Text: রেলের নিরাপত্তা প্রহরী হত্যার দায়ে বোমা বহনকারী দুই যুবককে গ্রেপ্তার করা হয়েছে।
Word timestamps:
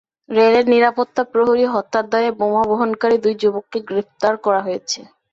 রেলের 0.29 0.65
নিরাপত্তা 0.67 1.21
প্রহরী 1.31 1.65
হত্যার 1.73 2.05
দায়ে 2.11 2.29
বোমা 2.39 2.63
বহনকারী 2.69 3.17
দুই 3.23 3.33
যুবককে 3.41 3.79
গ্রেপ্তার 3.89 4.33
করা 4.45 4.61
হয়েছে। 4.61 4.99